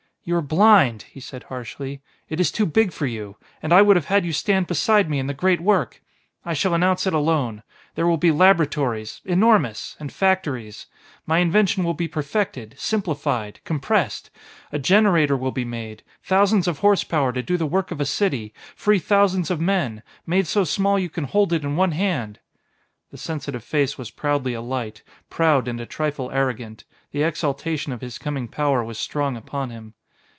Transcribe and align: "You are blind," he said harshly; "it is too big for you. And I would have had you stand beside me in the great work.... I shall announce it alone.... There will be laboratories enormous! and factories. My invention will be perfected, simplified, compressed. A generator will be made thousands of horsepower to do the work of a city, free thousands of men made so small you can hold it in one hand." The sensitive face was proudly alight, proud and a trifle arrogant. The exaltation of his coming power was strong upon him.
"You 0.23 0.35
are 0.35 0.41
blind," 0.43 1.01
he 1.09 1.19
said 1.19 1.45
harshly; 1.45 1.99
"it 2.29 2.39
is 2.39 2.51
too 2.51 2.67
big 2.67 2.91
for 2.93 3.07
you. 3.07 3.37
And 3.63 3.73
I 3.73 3.81
would 3.81 3.95
have 3.95 4.05
had 4.05 4.23
you 4.23 4.33
stand 4.33 4.67
beside 4.67 5.09
me 5.09 5.17
in 5.17 5.25
the 5.25 5.33
great 5.33 5.59
work.... 5.59 5.99
I 6.45 6.53
shall 6.53 6.75
announce 6.75 7.07
it 7.07 7.13
alone.... 7.15 7.63
There 7.95 8.05
will 8.05 8.17
be 8.19 8.29
laboratories 8.29 9.21
enormous! 9.25 9.97
and 9.99 10.13
factories. 10.13 10.85
My 11.25 11.39
invention 11.39 11.83
will 11.83 11.95
be 11.95 12.07
perfected, 12.07 12.75
simplified, 12.77 13.61
compressed. 13.63 14.29
A 14.71 14.77
generator 14.77 15.35
will 15.35 15.51
be 15.51 15.65
made 15.65 16.03
thousands 16.23 16.67
of 16.67 16.79
horsepower 16.79 17.33
to 17.33 17.41
do 17.41 17.57
the 17.57 17.65
work 17.65 17.89
of 17.89 17.99
a 17.99 18.05
city, 18.05 18.53
free 18.75 18.99
thousands 18.99 19.49
of 19.49 19.59
men 19.59 20.03
made 20.27 20.45
so 20.45 20.63
small 20.63 20.99
you 20.99 21.09
can 21.09 21.23
hold 21.23 21.51
it 21.51 21.63
in 21.63 21.75
one 21.75 21.93
hand." 21.93 22.37
The 23.09 23.17
sensitive 23.17 23.63
face 23.63 23.97
was 23.97 24.11
proudly 24.11 24.53
alight, 24.53 25.01
proud 25.31 25.67
and 25.67 25.81
a 25.81 25.87
trifle 25.87 26.29
arrogant. 26.29 26.83
The 27.11 27.23
exaltation 27.23 27.91
of 27.91 28.01
his 28.01 28.19
coming 28.19 28.47
power 28.47 28.83
was 28.83 28.99
strong 28.99 29.35
upon 29.35 29.71
him. 29.71 29.95